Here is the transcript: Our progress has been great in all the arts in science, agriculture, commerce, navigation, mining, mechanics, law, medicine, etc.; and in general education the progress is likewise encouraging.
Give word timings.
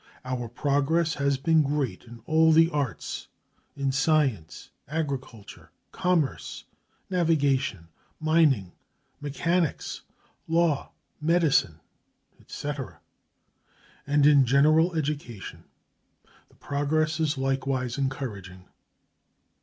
Our 0.25 0.49
progress 0.49 1.13
has 1.13 1.37
been 1.37 1.61
great 1.61 2.05
in 2.05 2.23
all 2.25 2.51
the 2.51 2.71
arts 2.71 3.27
in 3.75 3.91
science, 3.91 4.71
agriculture, 4.87 5.69
commerce, 5.91 6.63
navigation, 7.11 7.87
mining, 8.19 8.71
mechanics, 9.19 10.01
law, 10.47 10.89
medicine, 11.21 11.81
etc.; 12.39 12.99
and 14.07 14.25
in 14.25 14.43
general 14.43 14.95
education 14.95 15.65
the 16.49 16.55
progress 16.55 17.19
is 17.19 17.37
likewise 17.37 17.99
encouraging. 17.99 18.65